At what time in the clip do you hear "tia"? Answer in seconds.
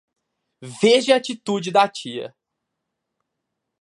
1.87-2.35